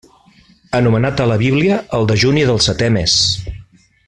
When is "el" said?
1.99-2.09